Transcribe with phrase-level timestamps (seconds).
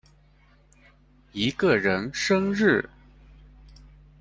[1.31, 2.89] 一個人生日